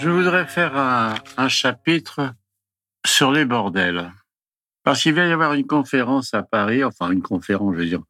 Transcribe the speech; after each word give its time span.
Je 0.00 0.10
voudrais 0.10 0.46
faire 0.46 0.76
un, 0.76 1.48
chapitre 1.48 2.32
sur 3.04 3.32
les 3.32 3.44
bordels. 3.44 4.12
Parce 4.84 5.02
qu'il 5.02 5.14
va 5.14 5.26
y 5.26 5.32
avoir 5.32 5.54
une 5.54 5.66
conférence 5.66 6.34
à 6.34 6.42
Paris, 6.42 6.84
enfin 6.84 7.10
une 7.10 7.22
conférence, 7.22 7.74
je 7.74 7.80
veux 7.80 7.86
dire, 7.86 8.02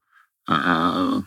un- 0.48 1.24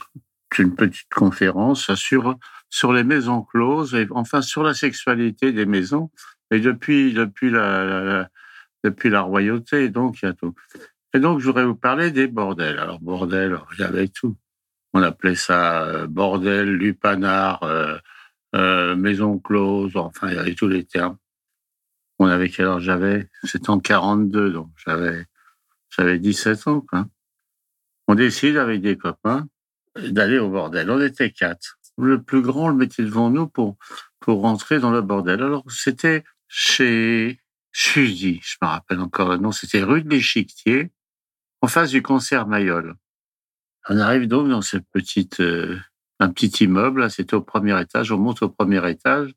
une 0.59 0.75
petite 0.75 1.11
conférence 1.13 1.93
sur, 1.95 2.35
sur 2.69 2.93
les 2.93 3.03
maisons 3.03 3.41
closes, 3.41 3.95
et 3.95 4.07
enfin 4.11 4.41
sur 4.41 4.63
la 4.63 4.73
sexualité 4.73 5.51
des 5.51 5.65
maisons, 5.65 6.11
et 6.51 6.59
depuis, 6.59 7.13
depuis, 7.13 7.49
la, 7.49 8.29
depuis 8.83 9.09
la 9.09 9.21
royauté, 9.21 9.89
donc 9.89 10.21
il 10.21 10.25
y 10.25 10.29
a 10.29 10.33
tout. 10.33 10.53
Et 11.13 11.19
donc 11.19 11.39
je 11.39 11.47
voudrais 11.47 11.65
vous 11.65 11.75
parler 11.75 12.11
des 12.11 12.27
bordels. 12.27 12.77
Alors 12.77 12.99
bordel, 12.99 13.57
il 13.73 13.81
y 13.81 13.83
avait 13.83 14.09
tout. 14.09 14.35
On 14.93 15.01
appelait 15.01 15.35
ça 15.35 15.83
euh, 15.83 16.07
bordel, 16.07 16.75
lupanar, 16.75 17.63
euh, 17.63 17.97
euh, 18.55 18.95
maison 18.95 19.39
close, 19.39 19.95
enfin, 19.95 20.29
il 20.29 20.35
y 20.35 20.39
avait 20.39 20.55
tous 20.55 20.67
les 20.67 20.85
termes. 20.85 21.17
On 22.19 22.27
avait 22.27 22.49
quel 22.49 22.67
âge 22.67 22.83
j'avais? 22.83 23.29
C'était 23.43 23.69
en 23.69 23.79
42, 23.79 24.51
donc 24.51 24.69
j'avais, 24.77 25.25
j'avais 25.89 26.19
17 26.19 26.67
ans, 26.67 26.81
quoi. 26.81 27.07
On 28.07 28.15
décide 28.15 28.57
avec 28.57 28.81
des 28.81 28.97
copains 28.97 29.47
d'aller 29.95 30.37
au 30.37 30.49
bordel. 30.49 30.89
On 30.91 31.01
était 31.01 31.31
quatre. 31.31 31.77
Le 31.97 32.21
plus 32.21 32.41
grand 32.41 32.69
le 32.69 32.75
mettait 32.75 33.03
devant 33.03 33.29
nous 33.29 33.47
pour, 33.47 33.77
pour 34.19 34.41
rentrer 34.41 34.79
dans 34.79 34.91
le 34.91 35.01
bordel. 35.01 35.41
Alors, 35.41 35.63
c'était 35.69 36.23
chez 36.47 37.39
Suzy, 37.71 38.41
je 38.43 38.57
me 38.61 38.67
rappelle 38.67 38.99
encore 38.99 39.29
le 39.29 39.37
nom, 39.37 39.51
c'était 39.51 39.81
rue 39.81 40.03
de 40.03 40.09
l'Échiquier, 40.09 40.91
en 41.61 41.67
face 41.67 41.91
du 41.91 42.01
concert 42.01 42.47
Mayol. 42.47 42.95
On 43.89 43.97
arrive 43.97 44.27
donc 44.27 44.49
dans 44.49 44.61
cette 44.61 44.85
petite, 44.91 45.39
euh, 45.39 45.79
un 46.21 46.29
petit 46.29 46.65
immeuble, 46.65 47.09
c'était 47.09 47.33
au 47.33 47.41
premier 47.41 47.79
étage, 47.81 48.11
on 48.11 48.17
monte 48.19 48.43
au 48.43 48.49
premier 48.49 48.87
étage, 48.87 49.33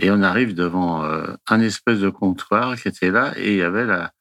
et 0.00 0.10
on 0.10 0.22
arrive 0.22 0.54
devant 0.54 1.04
euh, 1.04 1.34
un 1.48 1.60
espèce 1.60 2.00
de 2.00 2.10
comptoir 2.10 2.74
qui 2.76 2.88
était 2.88 3.12
là, 3.12 3.32
et 3.36 3.52
il 3.52 3.58
y 3.58 3.62
avait 3.62 3.86
la, 3.86 4.12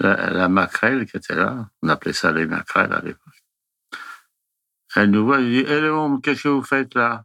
la, 0.00 0.48
maquerelle 0.48 1.06
qui 1.06 1.16
était 1.16 1.34
là. 1.34 1.70
On 1.82 1.88
appelait 1.88 2.12
ça 2.12 2.32
les 2.32 2.46
maquerelles 2.46 2.92
à 2.92 3.00
l'époque. 3.00 3.44
Elle 4.94 5.10
nous 5.10 5.24
voit, 5.24 5.38
elle 5.38 5.48
dit, 5.48 5.64
Eh 5.66 5.80
Léon, 5.80 6.20
qu'est-ce 6.20 6.42
que 6.42 6.48
vous 6.48 6.62
faites 6.62 6.94
là? 6.94 7.24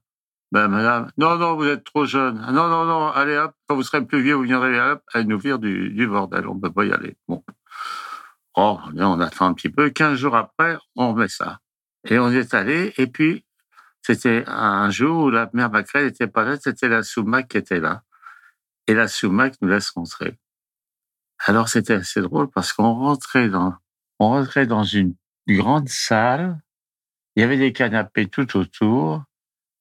Ben 0.52 0.70
madame, 0.70 1.12
non, 1.18 1.38
non, 1.38 1.56
vous 1.56 1.68
êtes 1.68 1.84
trop 1.84 2.06
jeune. 2.06 2.42
Ah, 2.48 2.52
Non, 2.54 2.70
non, 2.70 2.86
non, 2.86 3.10
allez 3.10 3.38
hop, 3.38 3.54
quand 3.68 3.76
vous 3.76 3.84
serez 3.84 4.06
plus 4.06 4.22
vieux, 4.22 4.36
vous 4.36 4.44
viendrez 4.44 4.80
hop. 4.80 5.04
Elle 5.14 5.28
nous 5.28 5.38
vire 5.38 5.60
du, 5.60 5.90
du 5.90 6.08
bordel, 6.08 6.48
on 6.48 6.58
peut 6.58 6.72
pas 6.72 6.86
y 6.86 6.94
aller. 6.94 7.18
Bon. 7.28 7.44
Oh, 8.56 8.80
on 8.96 9.20
attend 9.20 9.48
un 9.48 9.54
petit 9.54 9.70
peu. 9.70 9.90
Quinze 9.90 10.18
jours 10.18 10.36
après, 10.36 10.78
on 10.96 11.14
met 11.14 11.28
ça. 11.28 11.60
Et 12.08 12.18
on 12.18 12.32
est 12.32 12.54
allé, 12.54 12.94
et 12.98 13.08
puis 13.08 13.46
c'était 14.02 14.44
un 14.48 14.90
jour 14.90 15.26
où 15.26 15.30
la 15.30 15.50
mère 15.54 15.70
Macrel 15.70 16.06
n'était 16.06 16.28
pas 16.28 16.44
là, 16.44 16.58
c'était 16.60 16.88
la 16.88 17.04
Soumac 17.04 17.48
qui 17.48 17.58
était 17.58 17.80
là. 17.80 18.04
Et 18.88 18.94
la 18.94 19.08
Soumac 19.08 19.56
nous 19.62 19.70
laisse 19.70 19.90
rentrer. 19.92 20.38
Alors 21.46 21.70
c'était 21.70 21.94
assez 21.94 22.22
drôle 22.22 22.50
parce 22.50 22.74
qu'on 22.74 22.94
rentrait 22.94 23.50
dans, 23.50 23.76
on 24.20 24.30
rentrait 24.30 24.68
dans 24.68 24.84
une 24.84 25.16
grande 25.48 25.90
salle. 25.90 26.60
Il 27.36 27.42
y 27.42 27.44
avait 27.44 27.58
des 27.58 27.74
canapés 27.74 28.28
tout 28.28 28.58
autour. 28.58 29.24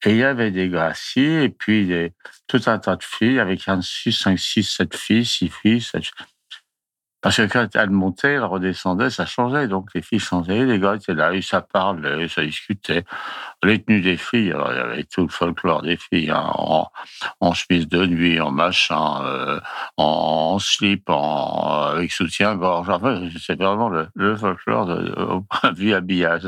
Et 0.05 0.11
il 0.11 0.17
y 0.19 0.23
avait 0.23 0.53
des 0.53 0.73
assis, 0.77 1.21
et 1.21 1.49
puis 1.49 1.87
des, 1.87 2.13
tout 2.47 2.61
un 2.67 2.79
tas 2.79 2.95
de 2.95 3.03
filles, 3.03 3.41
avec 3.41 3.67
un 3.67 3.83
6, 3.83 4.13
5, 4.13 4.39
6, 4.39 4.63
7 4.63 4.97
filles, 4.97 5.27
6 5.27 5.49
filles, 5.49 5.81
7... 5.81 6.05
Parce 7.21 7.37
que 7.39 7.43
quand 7.47 7.67
elle 7.75 7.91
montait, 7.91 8.35
elle 8.35 8.45
redescendait, 8.45 9.11
ça 9.11 9.27
changeait. 9.27 9.67
Donc 9.67 9.89
les 9.95 10.03
filles 10.03 10.21
changeaient, 10.21 10.65
les 10.65 10.79
gars 10.79 10.95
étaient 10.95 11.15
là, 11.15 11.35
et 11.35 11.43
ça 11.43 11.61
parlait, 11.63 12.29
ça 12.29 12.45
discutait. 12.45 13.05
Les 13.65 13.83
tenues 13.83 14.01
des 14.01 14.17
filles, 14.17 14.53
alors 14.53 14.73
il 14.73 14.77
y 14.77 14.81
avait 14.81 15.05
tout 15.05 15.23
le 15.23 15.29
folklore 15.29 15.83
des 15.83 15.97
filles, 15.97 16.31
hein, 16.31 16.53
en, 16.55 16.89
en 17.41 17.55
chemise 17.55 17.89
de 17.89 18.07
nuit, 18.07 18.41
en 18.41 18.53
machin, 18.53 19.25
euh, 19.25 19.61
en, 19.97 20.59
slip, 20.61 21.11
en, 21.11 21.87
avec 21.93 22.13
soutien-gorge. 22.13 22.89
Enfin, 22.89 23.29
c'est 23.41 23.59
vraiment 23.61 23.89
le, 23.89 24.09
le 24.15 24.37
folklore 24.37 24.87
de, 24.87 25.13
au 25.21 25.41
point 25.41 25.73
de 25.73 25.77
vue 25.77 25.95
habillage. 25.95 26.47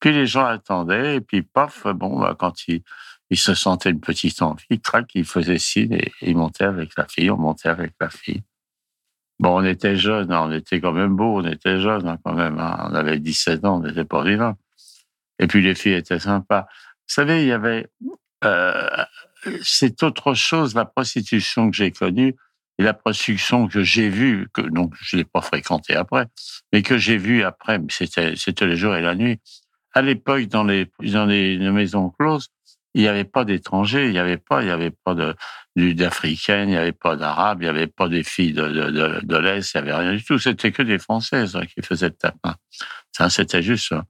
Puis 0.00 0.12
les 0.12 0.26
gens 0.26 0.46
attendaient, 0.46 1.16
et 1.16 1.20
puis 1.20 1.42
paf, 1.42 1.86
bon, 1.86 2.18
bah, 2.18 2.34
quand 2.36 2.66
ils, 2.66 2.82
ils 3.30 3.38
se 3.38 3.54
sentaient 3.54 3.90
une 3.90 4.00
petite 4.00 4.42
envie, 4.42 4.80
crac, 4.82 5.10
ils 5.14 5.24
faisaient 5.24 5.58
signe 5.58 5.94
et 5.94 6.12
ils 6.22 6.36
montaient 6.36 6.64
avec 6.64 6.90
la 6.98 7.06
fille, 7.06 7.30
on 7.30 7.38
montait 7.38 7.68
avec 7.68 7.94
la 8.00 8.10
fille. 8.10 8.42
Bon, 9.42 9.60
on 9.60 9.64
était 9.64 9.96
jeunes, 9.96 10.30
hein, 10.30 10.42
on 10.44 10.52
était 10.52 10.80
quand 10.80 10.92
même 10.92 11.16
beaux, 11.16 11.38
on 11.40 11.44
était 11.44 11.80
jeunes 11.80 12.06
hein, 12.06 12.16
quand 12.24 12.32
même. 12.32 12.60
hein. 12.60 12.88
On 12.88 12.94
avait 12.94 13.18
17 13.18 13.64
ans, 13.64 13.78
on 13.78 13.80
n'était 13.80 14.04
pas 14.04 14.22
vivants. 14.22 14.56
Et 15.40 15.48
puis 15.48 15.62
les 15.62 15.74
filles 15.74 15.94
étaient 15.94 16.20
sympas. 16.20 16.60
Vous 16.60 17.14
savez, 17.14 17.42
il 17.42 17.48
y 17.48 17.52
avait... 17.52 17.88
Euh, 18.44 18.88
c'est 19.64 20.04
autre 20.04 20.34
chose, 20.34 20.76
la 20.76 20.84
prostitution 20.84 21.72
que 21.72 21.76
j'ai 21.76 21.90
connue 21.90 22.36
et 22.78 22.84
la 22.84 22.94
prostitution 22.94 23.66
que 23.66 23.82
j'ai 23.82 24.08
vue, 24.10 24.46
que 24.52 24.60
donc 24.62 24.94
je 25.00 25.16
l'ai 25.16 25.24
pas 25.24 25.40
fréquentée 25.42 25.96
après, 25.96 26.26
mais 26.72 26.82
que 26.82 26.96
j'ai 26.96 27.16
vue 27.16 27.42
après, 27.42 27.80
c'était 27.88 28.34
c'était 28.36 28.66
le 28.66 28.76
jour 28.76 28.94
et 28.94 29.02
la 29.02 29.16
nuit. 29.16 29.40
À 29.92 30.02
l'époque, 30.02 30.44
dans 30.46 30.62
les 30.62 30.88
dans 31.00 31.26
les 31.26 31.58
maisons 31.58 32.10
closes, 32.10 32.50
il 32.94 33.02
n'y 33.02 33.08
avait 33.08 33.24
pas 33.24 33.44
d'étrangers, 33.44 34.06
il 34.06 34.12
n'y 34.12 34.18
avait 34.18 34.36
pas, 34.36 34.62
il 34.62 34.68
y 34.68 34.70
avait 34.70 34.90
pas 34.90 35.14
de 35.14 35.34
d'africaines, 35.76 36.68
il 36.68 36.72
n'y 36.72 36.76
avait 36.76 36.92
pas 36.92 37.16
d'arabes, 37.16 37.62
il 37.62 37.64
n'y 37.64 37.70
avait 37.70 37.86
pas 37.86 38.08
des 38.08 38.22
filles 38.22 38.52
de 38.52 38.68
de, 38.68 38.90
de, 38.90 39.20
de 39.22 39.36
l'est, 39.38 39.72
il 39.74 39.82
n'y 39.82 39.90
avait 39.90 39.98
rien 40.02 40.14
du 40.14 40.22
tout. 40.22 40.38
C'était 40.38 40.72
que 40.72 40.82
des 40.82 40.98
françaises 40.98 41.56
hein, 41.56 41.64
qui 41.64 41.80
faisaient 41.82 42.08
le 42.08 42.14
tapin. 42.14 42.56
Ça, 43.12 43.30
c'était 43.30 43.62
juste 43.62 43.88
ça. 43.88 44.04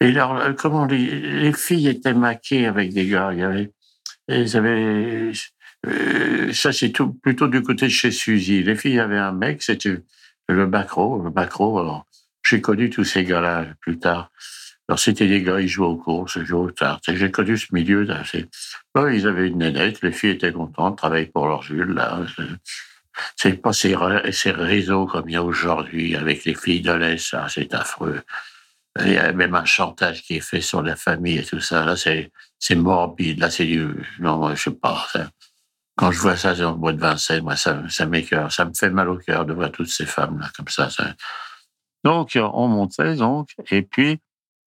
Et 0.00 0.08
alors, 0.08 0.36
euh, 0.36 0.52
comment 0.52 0.84
les, 0.84 1.20
les 1.20 1.52
filles 1.52 1.88
étaient 1.88 2.12
maquées 2.12 2.66
avec 2.66 2.92
des 2.92 3.06
gars, 3.06 3.30
il 3.32 3.38
y 3.38 3.42
avait, 3.42 3.70
ils 4.28 4.56
avaient, 4.56 5.32
euh, 5.86 6.52
ça 6.52 6.72
c'est 6.72 6.90
tout 6.90 7.14
plutôt 7.14 7.48
du 7.48 7.62
côté 7.62 7.86
de 7.86 7.90
chez 7.90 8.10
Suzy. 8.10 8.62
Les 8.62 8.76
filles 8.76 9.00
avaient 9.00 9.18
un 9.18 9.32
mec, 9.32 9.62
c'était 9.62 9.96
le 10.48 10.66
Bacro, 10.66 11.22
le 11.22 11.30
Bacro. 11.30 11.78
Alors, 11.78 12.06
j'ai 12.44 12.60
connu 12.60 12.90
tous 12.90 13.04
ces 13.04 13.24
gars-là 13.24 13.66
plus 13.80 13.98
tard. 13.98 14.30
C'était 14.98 15.26
des 15.26 15.42
gars, 15.42 15.60
ils 15.60 15.68
jouaient 15.68 15.86
aux 15.86 15.96
courses, 15.96 16.36
ils 16.36 16.44
jouaient 16.46 16.60
aux 16.60 16.70
tartes. 16.70 17.04
J'ai 17.08 17.30
connu 17.30 17.56
ce 17.56 17.66
milieu. 17.72 18.06
c'est- 18.24 18.48
Bon, 18.94 19.08
ils 19.08 19.26
avaient 19.26 19.48
une 19.48 19.58
nénette, 19.58 20.02
les 20.02 20.12
filles 20.12 20.30
étaient 20.30 20.52
contentes, 20.52 20.98
travaillaient 20.98 21.26
pour 21.26 21.46
leur 21.48 21.62
Jules, 21.62 21.92
là. 21.94 22.20
C'est- 23.36 23.60
pas 23.60 23.72
ces, 23.72 23.94
ces 24.32 24.50
réseaux 24.52 25.06
comme 25.06 25.28
il 25.28 25.32
y 25.34 25.36
a 25.36 25.42
aujourd'hui 25.42 26.16
avec 26.16 26.44
les 26.44 26.54
filles 26.54 26.80
de 26.80 26.92
l'Est, 26.92 27.18
ça, 27.30 27.46
c'est 27.48 27.74
affreux. 27.74 28.22
Il 29.00 29.12
y 29.12 29.16
a 29.18 29.32
même 29.32 29.54
un 29.54 29.64
chantage 29.64 30.22
qui 30.22 30.36
est 30.36 30.40
fait 30.40 30.60
sur 30.60 30.82
la 30.82 30.96
famille 30.96 31.38
et 31.38 31.44
tout 31.44 31.60
ça. 31.60 31.84
Là, 31.84 31.96
c'est, 31.96 32.30
morbide. 32.74 33.38
Là, 33.40 33.50
c'est 33.50 33.66
non, 34.18 34.54
je 34.54 34.62
sais 34.62 34.70
pas. 34.70 35.06
quand 35.96 36.10
je 36.10 36.18
vois 36.20 36.36
ça 36.36 36.54
dans 36.54 36.72
le 36.72 36.76
bois 36.78 36.92
de 36.92 37.00
Vincennes, 37.00 37.42
moi, 37.44 37.56
ça, 37.56 37.82
ça 37.88 38.06
m'écoeure. 38.06 38.50
Ça 38.52 38.64
me 38.64 38.72
fait 38.74 38.90
mal 38.90 39.08
au 39.08 39.18
cœur 39.18 39.44
de 39.46 39.52
voir 39.54 39.70
toutes 39.70 39.88
ces 39.88 40.06
femmes-là 40.06 40.50
comme 40.56 40.68
ça. 40.68 40.90
ça. 40.90 41.14
Donc, 42.04 42.36
on 42.36 42.68
montait, 42.68 43.14
donc, 43.16 43.50
et 43.70 43.82
puis, 43.82 44.18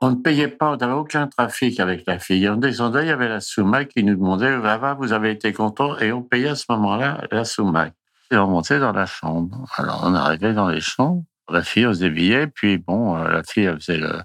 on 0.05 0.11
ne 0.11 0.15
payait 0.17 0.49
pas, 0.49 0.71
on 0.71 0.77
n'avait 0.77 0.93
aucun 0.93 1.25
trafic 1.25 1.79
avec 1.79 2.03
la 2.05 2.19
fille. 2.19 2.47
On 2.47 2.57
descendait, 2.57 3.05
il 3.05 3.07
y 3.07 3.11
avait 3.11 3.27
la 3.27 3.41
soumac 3.41 3.87
qui 3.87 4.03
nous 4.03 4.15
demandait, 4.15 4.55
va, 4.55 4.93
vous 4.93 5.13
avez 5.13 5.31
été 5.31 5.51
content, 5.51 5.97
et 5.97 6.11
on 6.11 6.21
payait 6.21 6.49
à 6.49 6.55
ce 6.55 6.65
moment-là 6.69 7.21
la 7.31 7.43
soumac. 7.43 7.91
Et 8.31 8.37
on 8.37 8.47
montait 8.47 8.79
dans 8.79 8.91
la 8.91 9.07
chambre. 9.07 9.65
Alors, 9.77 10.03
on 10.05 10.13
arrivait 10.13 10.53
dans 10.53 10.69
les 10.69 10.81
chambres, 10.81 11.23
la 11.49 11.63
fille, 11.63 11.87
on 11.87 11.93
se 11.93 12.01
débillait, 12.01 12.45
puis 12.45 12.77
bon, 12.77 13.17
euh, 13.17 13.29
la 13.29 13.41
fille, 13.43 13.63
elle 13.63 13.79
faisait 13.79 13.97
le, 13.97 14.21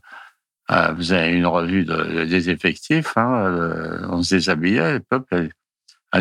une 0.68 1.46
revue 1.46 1.84
de- 1.86 2.24
des 2.24 2.50
effectifs, 2.50 3.16
hein, 3.16 3.46
euh, 3.46 4.06
on 4.10 4.22
se 4.22 4.34
déshabillait, 4.34 4.96
et 4.96 5.00
pop, 5.00 5.26
elle, 5.32 5.50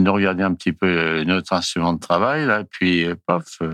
nous 0.04 0.14
regardait 0.14 0.44
un 0.44 0.54
petit 0.54 0.72
peu 0.72 1.24
notre 1.24 1.52
instrument 1.52 1.92
de 1.92 2.00
travail, 2.00 2.46
là, 2.46 2.64
puis 2.64 3.06
euh, 3.06 3.16
euh, 3.30 3.74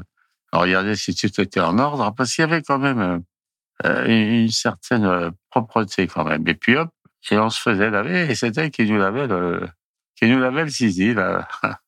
elle 0.52 0.60
regardait 0.60 0.96
si 0.96 1.14
tout 1.14 1.40
était 1.40 1.60
en 1.60 1.78
ordre, 1.78 2.12
parce 2.16 2.34
qu'il 2.34 2.42
y 2.42 2.46
avait 2.46 2.64
quand 2.64 2.80
même 2.80 3.00
euh, 3.00 3.18
euh, 3.18 3.35
une, 3.84 4.44
une 4.44 4.50
certaine 4.50 5.06
euh, 5.06 5.32
propreté 5.50 6.08
quand 6.08 6.24
même. 6.24 6.48
Et 6.48 6.56
puis 6.56 6.76
hop, 6.78 6.90
et 7.32 7.38
on 7.38 7.50
se 7.50 7.60
faisait 7.60 7.90
laver, 7.90 8.30
et 8.30 8.36
c'était 8.36 8.70
qui 8.70 8.86
nous 8.86 8.98
lavait 8.98 9.28
le, 9.28 9.68
qui 10.16 10.28
nous 10.28 10.40
lavait 10.40 10.64
le 10.64 10.70
zizi, 10.70 11.14
là. 11.14 11.48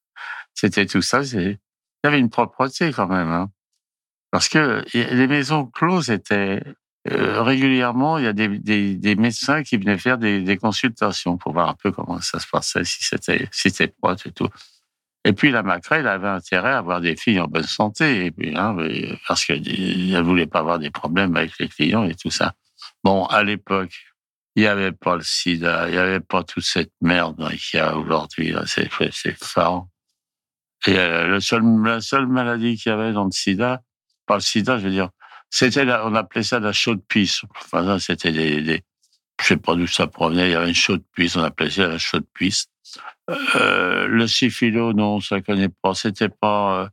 C'était 0.53 0.87
tout 0.87 1.03
ça, 1.03 1.21
il 1.21 1.59
y 2.03 2.07
avait 2.07 2.19
une 2.19 2.31
propreté 2.31 2.91
quand 2.91 3.07
même, 3.07 3.29
hein. 3.29 3.51
Parce 4.31 4.49
que 4.49 4.83
les 4.93 5.27
maisons 5.27 5.65
closes 5.67 6.09
étaient 6.09 6.61
euh, 7.11 7.41
régulièrement, 7.41 8.17
il 8.17 8.25
y 8.25 8.27
a 8.27 8.33
des, 8.33 8.49
des, 8.59 8.95
des 8.95 9.15
médecins 9.15 9.63
qui 9.63 9.77
venaient 9.77 9.97
faire 9.97 10.17
des, 10.17 10.41
des 10.41 10.57
consultations 10.57 11.37
pour 11.37 11.53
voir 11.53 11.69
un 11.69 11.75
peu 11.75 11.91
comment 11.91 12.19
ça 12.19 12.39
se 12.39 12.47
passait, 12.47 12.83
si 12.83 13.03
c'était 13.03 13.47
si 13.51 13.69
c'était 13.69 13.87
propre 13.87 14.27
et 14.27 14.31
tout. 14.31 14.49
Et 15.25 15.33
puis 15.33 15.51
la 15.51 15.63
Macré, 15.63 15.97
elle 15.97 16.07
avait 16.07 16.27
intérêt 16.27 16.71
à 16.71 16.77
avoir 16.77 17.01
des 17.01 17.15
filles 17.15 17.39
en 17.39 17.47
bonne 17.47 17.63
santé, 17.63 18.25
et 18.25 18.31
puis, 18.31 18.55
hein, 18.55 18.75
parce 19.27 19.45
qu'elle 19.45 19.61
ne 19.61 20.21
voulait 20.21 20.47
pas 20.47 20.59
avoir 20.59 20.79
des 20.79 20.89
problèmes 20.89 21.35
avec 21.35 21.51
les 21.59 21.67
clients 21.67 22.05
et 22.05 22.15
tout 22.15 22.29
ça. 22.29 22.53
Bon, 23.03 23.25
à 23.25 23.43
l'époque, 23.43 23.93
il 24.55 24.61
n'y 24.61 24.67
avait 24.67 24.91
pas 24.91 25.15
le 25.15 25.23
sida, 25.23 25.87
il 25.87 25.91
n'y 25.91 25.97
avait 25.97 26.19
pas 26.19 26.43
toute 26.43 26.63
cette 26.63 26.91
merde 27.01 27.37
qu'il 27.57 27.79
y 27.79 27.81
a 27.81 27.95
aujourd'hui. 27.95 28.55
C'est 28.65 28.89
effarant. 29.25 29.89
Et 30.85 30.97
euh, 30.97 31.27
le 31.27 31.39
seul, 31.39 31.61
la 31.83 32.01
seule 32.01 32.27
maladie 32.27 32.77
qu'il 32.77 32.91
y 32.91 32.93
avait 32.93 33.11
dans 33.11 33.25
le 33.25 33.31
sida, 33.31 33.81
pas 34.25 34.35
le 34.35 34.41
sida, 34.41 34.77
je 34.79 34.85
veux 34.85 34.91
dire, 34.91 35.09
c'était, 35.49 35.85
on 36.03 36.15
appelait 36.15 36.43
ça 36.43 36.59
la 36.59 36.73
chaude 36.73 37.01
pisse. 37.07 37.41
Enfin, 37.55 37.99
c'était 37.99 38.31
des, 38.31 38.61
des, 38.61 38.83
je 39.41 39.45
sais 39.45 39.57
pas 39.57 39.75
d'où 39.75 39.87
ça 39.87 40.07
provenait, 40.07 40.49
il 40.49 40.51
y 40.51 40.55
avait 40.55 40.69
une 40.69 40.75
chaude 40.75 41.03
pisse, 41.15 41.35
on 41.35 41.43
appelait 41.43 41.69
ça 41.69 41.87
la 41.87 41.97
chaude 41.97 42.25
pisse. 42.33 42.67
Euh, 43.55 44.07
le 44.07 44.27
syphilo, 44.27 44.93
non, 44.93 45.19
ça 45.19 45.41
connaît 45.41 45.69
pas. 45.69 45.93
C'était 45.93 46.29
pas, 46.29 46.81
euh, 46.81 46.89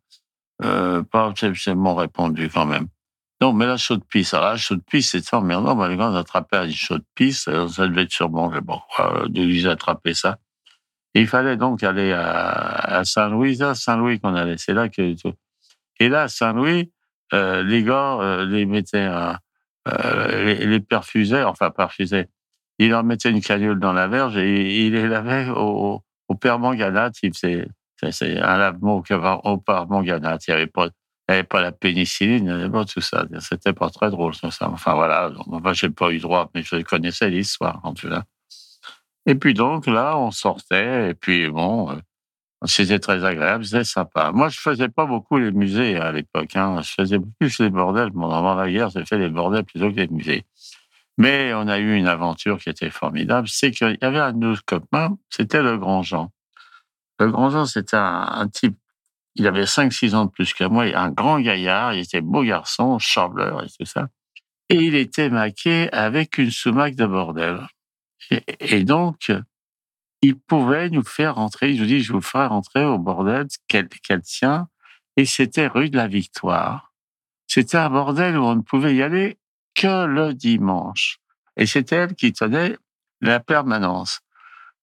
euh, 0.64 1.02
pas 1.02 1.30
exceptionnellement 1.30 1.94
répandu 1.94 2.48
quand 2.52 2.66
même. 2.66 2.88
Non, 3.40 3.52
mais 3.52 3.66
la 3.66 3.76
chaude 3.76 4.02
pisse, 4.08 4.34
alors 4.34 4.50
la 4.50 4.56
chaude 4.56 4.82
pisse, 4.84 5.10
c'était 5.10 5.34
emmerdant. 5.34 5.86
Les 5.86 5.96
gars, 5.96 6.10
on 6.10 6.14
attrapait 6.14 6.64
une 6.66 6.72
chaude 6.72 7.04
pisse, 7.14 7.48
euh, 7.48 7.68
ça 7.68 7.86
devait 7.88 8.02
être 8.02 8.12
sûrement, 8.12 8.50
je 8.50 8.56
sais 8.56 8.62
pas 8.62 8.84
quoi, 8.94 9.24
d'où 9.28 9.42
ils 9.42 9.68
attrapaient 9.68 10.14
ça. 10.14 10.38
Il 11.14 11.28
fallait 11.28 11.56
donc 11.56 11.82
aller 11.82 12.12
à, 12.12 12.98
à 12.98 13.04
Saint-Louis, 13.04 13.62
à 13.62 13.74
Saint-Louis 13.74 14.18
qu'on 14.20 14.34
allait, 14.34 14.58
c'est 14.58 14.72
là 14.72 14.88
que 14.88 15.14
tout. 15.20 15.34
Et 16.00 16.08
là, 16.08 16.22
à 16.22 16.28
Saint-Louis, 16.28 16.90
euh, 17.32 17.62
les 17.62 17.84
gars, 17.84 18.18
euh, 18.20 18.44
les 18.44 18.66
mettaient, 18.66 19.04
à- 19.04 19.38
euh, 19.88 20.44
les, 20.44 20.66
les 20.66 20.80
perfusaient, 20.80 21.44
enfin 21.44 21.70
perfusaient. 21.70 22.28
Ils 22.78 22.90
leur 22.90 23.04
mettaient 23.04 23.30
une 23.30 23.40
canule 23.40 23.78
dans 23.78 23.92
la 23.92 24.08
verge 24.08 24.36
et 24.36 24.86
ils 24.86 24.92
les 24.92 25.08
lavaient 25.08 25.48
au, 25.50 26.02
au 26.28 26.34
permanganate. 26.34 27.14
C'est- 27.32 27.66
un 28.02 28.58
lavement 28.58 29.02
au, 29.44 29.58
permanganate. 29.58 30.46
Il 30.46 30.50
n'y 30.50 30.54
avait 30.56 30.66
pas, 30.66 30.88
il 31.28 31.46
la 31.52 31.72
pénicilline, 31.72 32.38
il 32.38 32.44
n'y 32.44 32.50
avait 32.50 32.70
pas 32.70 32.84
tout 32.84 33.00
ça. 33.00 33.24
C'était 33.40 33.72
pas 33.72 33.88
très 33.90 34.10
drôle, 34.10 34.34
ça. 34.34 34.50
Enfin, 34.60 34.94
voilà. 34.94 35.30
Moi, 35.46 35.72
j'ai 35.72 35.90
pas 35.90 36.10
eu 36.10 36.18
droit, 36.18 36.50
mais 36.54 36.62
je 36.62 36.82
connaissais 36.82 37.30
l'histoire, 37.30 37.80
en 37.84 37.94
tout 37.94 38.08
cas. 38.08 38.24
Et 39.26 39.34
puis 39.34 39.54
donc, 39.54 39.86
là, 39.86 40.18
on 40.18 40.30
sortait, 40.30 41.10
et 41.10 41.14
puis 41.14 41.48
bon, 41.48 41.90
euh, 41.90 41.96
c'était 42.64 42.98
très 42.98 43.24
agréable, 43.24 43.64
c'était 43.64 43.84
sympa. 43.84 44.32
Moi, 44.32 44.48
je 44.48 44.58
faisais 44.58 44.88
pas 44.88 45.06
beaucoup 45.06 45.38
les 45.38 45.52
musées 45.52 45.96
à 45.98 46.12
l'époque. 46.12 46.56
Hein. 46.56 46.80
Je 46.82 46.92
faisais 46.92 47.18
plus 47.38 47.58
les 47.60 47.70
bordels. 47.70 48.10
Bon, 48.10 48.30
avant 48.30 48.54
la 48.54 48.70
guerre, 48.70 48.90
j'ai 48.90 49.04
fait 49.04 49.18
les 49.18 49.28
bordels 49.28 49.64
plutôt 49.64 49.90
que 49.90 49.96
les 49.96 50.08
musées. 50.08 50.44
Mais 51.18 51.52
on 51.54 51.68
a 51.68 51.78
eu 51.78 51.94
une 51.94 52.08
aventure 52.08 52.58
qui 52.58 52.70
était 52.70 52.90
formidable. 52.90 53.48
C'est 53.48 53.70
qu'il 53.70 53.98
y 54.00 54.04
avait 54.04 54.18
un 54.18 54.32
de 54.32 54.38
nos 54.38 54.56
copains, 54.66 55.16
c'était 55.30 55.62
le 55.62 55.78
Grand 55.78 56.02
Jean. 56.02 56.32
Le 57.20 57.30
Grand 57.30 57.50
Jean, 57.50 57.66
c'était 57.66 57.96
un, 57.96 58.48
type, 58.48 58.76
il 59.36 59.46
avait 59.46 59.64
5-6 59.64 60.14
ans 60.14 60.24
de 60.24 60.30
plus 60.30 60.52
que 60.52 60.64
moi, 60.64 60.84
un 60.84 61.10
grand 61.10 61.40
gaillard, 61.40 61.94
il 61.94 62.00
était 62.00 62.20
beau 62.20 62.42
garçon, 62.42 62.98
chambleur 62.98 63.62
et 63.62 63.68
tout 63.68 63.84
ça. 63.84 64.08
Et 64.70 64.76
il 64.76 64.94
était 64.94 65.28
maqué 65.28 65.92
avec 65.92 66.38
une 66.38 66.50
soumac 66.50 66.94
de 66.96 67.06
bordel. 67.06 67.60
Et 68.60 68.82
donc, 68.84 69.30
il 70.24 70.36
pouvait 70.36 70.88
nous 70.88 71.04
faire 71.04 71.34
rentrer, 71.34 71.72
il 71.72 71.80
nous 71.80 71.86
dit, 71.86 72.00
je 72.00 72.12
vous 72.12 72.22
ferai 72.22 72.46
rentrer 72.46 72.82
au 72.84 72.98
bordel 72.98 73.46
qu'elle 73.68 73.88
tient. 74.22 74.68
Et 75.16 75.26
c'était 75.26 75.66
rue 75.66 75.90
de 75.90 75.96
la 75.96 76.08
Victoire. 76.08 76.92
C'était 77.46 77.76
un 77.76 77.90
bordel 77.90 78.38
où 78.38 78.42
on 78.42 78.56
ne 78.56 78.62
pouvait 78.62 78.94
y 78.94 79.02
aller 79.02 79.36
que 79.74 80.06
le 80.06 80.32
dimanche. 80.32 81.18
Et 81.58 81.66
c'était 81.66 81.96
elle 81.96 82.14
qui 82.14 82.32
tenait 82.32 82.78
la 83.20 83.38
permanence. 83.38 84.20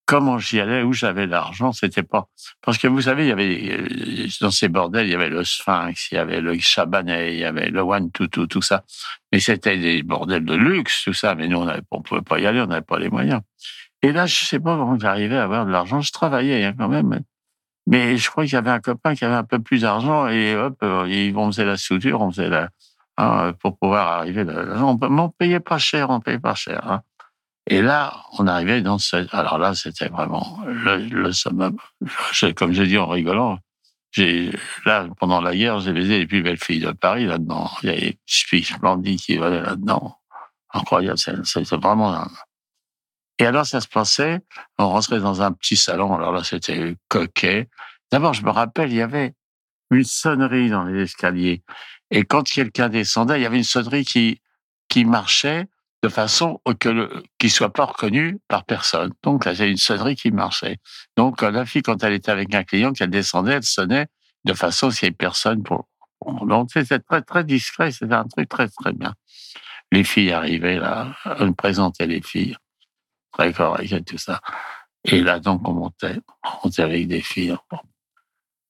Comment 0.06 0.38
j'y 0.38 0.60
allais, 0.60 0.84
où 0.84 0.94
j'avais 0.94 1.26
l'argent, 1.26 1.72
c'était 1.72 2.04
pas. 2.04 2.28
Parce 2.62 2.78
que 2.78 2.88
vous 2.88 3.02
savez, 3.02 3.26
il 3.26 3.30
y 3.30 3.32
avait, 3.32 3.80
euh, 3.80 4.28
dans 4.42 4.52
ces 4.52 4.68
bordels, 4.68 5.08
il 5.08 5.12
y 5.12 5.16
avait 5.16 5.30
le 5.30 5.44
Sphinx, 5.44 6.12
il 6.12 6.16
y 6.16 6.18
avait 6.18 6.42
le 6.42 6.58
Chabanais, 6.60 7.34
il 7.34 7.40
y 7.40 7.46
avait 7.46 7.70
le 7.70 7.82
One 7.82 8.12
Tutu, 8.12 8.48
tout 8.48 8.62
ça. 8.62 8.84
Mais 9.32 9.40
c'était 9.40 9.78
des 9.78 10.04
bordels 10.04 10.46
de 10.46 10.56
luxe, 10.56 11.04
tout 11.04 11.14
ça. 11.14 11.34
Mais 11.34 11.48
nous, 11.48 11.60
on 11.60 11.66
ne 11.66 12.04
pouvait 12.04 12.22
pas 12.22 12.40
y 12.40 12.46
aller, 12.46 12.62
on 12.62 12.68
n'avait 12.68 12.82
pas 12.82 13.00
les 13.00 13.10
moyens. 13.10 13.42
Et 14.04 14.12
là, 14.12 14.26
je 14.26 14.46
sais 14.46 14.60
pas 14.60 14.76
comment 14.78 14.98
j'arrivais 14.98 15.38
à 15.38 15.44
avoir 15.44 15.66
de 15.66 15.72
l'argent. 15.72 16.02
Je 16.02 16.12
travaillais 16.12 16.64
hein, 16.66 16.74
quand 16.78 16.88
même. 16.88 17.22
Mais 17.88 18.18
je 18.18 18.30
crois 18.30 18.44
qu'il 18.46 18.54
y 18.54 18.58
avait 18.58 18.72
un 18.72 18.80
copain 18.80 19.16
qui 19.16 19.26
avait 19.26 19.36
un 19.36 19.44
peu 19.44 19.60
plus 19.60 19.82
d'argent 19.82 20.28
et 20.28 20.56
hop, 20.56 20.78
euh, 20.84 21.34
on 21.36 21.48
faisait 21.52 21.66
la 21.66 21.78
soudure, 21.78 22.22
on 22.22 22.30
faisait 22.32 22.50
la, 22.50 22.70
hein, 23.18 23.54
pour 23.60 23.78
pouvoir 23.78 24.08
arriver. 24.08 24.44
Là, 24.44 24.84
on, 24.86 24.98
mais 25.10 25.22
on 25.22 25.30
payait 25.30 25.60
pas 25.60 25.78
cher, 25.78 26.10
on 26.10 26.20
payait 26.20 26.40
pas 26.40 26.56
cher. 26.56 26.90
hein. 26.90 27.02
Et 27.68 27.82
là, 27.82 28.14
on 28.38 28.48
arrivait 28.48 28.82
dans 28.82 28.98
ce. 28.98 29.28
Alors 29.36 29.58
là, 29.58 29.74
c'était 29.76 30.10
vraiment 30.10 30.60
le, 30.66 30.98
le 30.98 31.32
summum. 31.32 31.78
Comme 32.56 32.74
je 32.74 32.84
dis 32.84 32.98
en 32.98 33.08
rigolant, 33.08 33.60
j'ai 34.12 34.52
là 34.86 35.08
pendant 35.20 35.42
la 35.42 35.56
guerre, 35.56 35.80
j'ai 35.80 35.94
baisé 35.94 36.20
les 36.20 36.28
plus 36.28 36.42
belles 36.44 36.58
filles 36.58 36.82
de 36.82 36.92
Paris 36.92 37.26
là-dedans. 37.26 37.70
Il 37.84 37.90
y 37.90 37.92
a 37.94 37.96
des 38.00 38.20
filles 38.26 38.64
splendides 38.64 39.20
qui 39.20 39.38
venaient 39.38 39.62
là-dedans. 39.62 40.18
Incroyable, 40.74 41.18
c'est 41.18 41.76
vraiment. 41.76 42.26
Et 43.40 43.46
alors, 43.46 43.66
ça 43.66 43.82
se 43.82 43.88
passait. 43.88 44.40
On 44.78 44.90
rentrait 44.90 45.20
dans 45.20 45.42
un 45.42 45.52
petit 45.52 45.76
salon. 45.76 46.16
Alors 46.16 46.32
là, 46.32 46.44
c'était 46.44 46.96
coquet. 47.08 47.70
D'abord, 48.12 48.34
je 48.34 48.44
me 48.44 48.52
rappelle, 48.52 48.92
il 48.92 48.98
y 48.98 49.02
avait 49.02 49.34
une 49.90 50.04
sonnerie 50.04 50.70
dans 50.70 50.84
les 50.84 51.04
escaliers. 51.04 51.64
Et 52.12 52.24
quand 52.24 52.44
quelqu'un 52.44 52.90
descendait, 52.90 53.40
il 53.40 53.44
y 53.44 53.46
avait 53.46 53.58
une 53.58 53.64
sonnerie 53.64 54.06
qui, 54.06 54.42
qui 54.90 55.06
marchait 55.06 55.68
de 56.04 56.10
façon 56.10 56.60
que 56.80 56.90
le, 56.90 57.24
qu'il 57.38 57.52
soit 57.52 57.74
pas 57.74 57.86
reconnu 57.86 58.40
par 58.48 58.66
personne. 58.66 59.14
Donc, 59.24 59.46
là, 59.46 59.56
c'est 59.56 59.70
une 59.70 59.78
sonnerie 59.78 60.16
qui 60.16 60.32
marchait. 60.32 60.78
Donc, 61.16 61.44
euh, 61.44 61.52
la 61.52 61.66
fille, 61.66 61.84
quand 61.84 62.04
elle 62.04 62.14
était 62.14 62.32
avec 62.32 62.54
un 62.56 62.64
client, 62.64 62.92
qu'elle 62.92 63.12
descendait, 63.12 63.54
elle 63.54 63.64
sonnait 63.64 64.08
de 64.46 64.54
façon 64.54 64.88
à 64.88 64.92
ce 64.92 65.00
qu'il 65.00 65.10
n'y 65.10 65.12
ait 65.12 65.16
personne 65.16 65.62
pour, 65.62 65.88
donc, 66.26 66.70
c'était 66.72 67.00
très, 67.00 67.22
très 67.22 67.44
discret. 67.44 67.92
C'était 67.92 68.14
un 68.14 68.26
truc 68.26 68.50
très, 68.50 68.68
très 68.68 68.94
bien. 68.94 69.14
Les 69.92 70.04
filles 70.04 70.32
arrivaient 70.32 70.80
là, 70.80 71.16
on 71.40 71.54
présentait 71.54 72.08
les 72.08 72.22
filles. 72.22 72.56
Très 73.34 73.54
correct 73.54 73.92
et 73.92 74.04
tout 74.04 74.18
ça. 74.18 74.42
Et 75.04 75.22
là, 75.22 75.40
donc, 75.40 75.68
on 75.68 75.74
montait, 75.74 76.20
on 76.44 76.66
montait 76.66 76.84
avec 76.84 77.08
des 77.08 77.22
filles. 77.22 77.56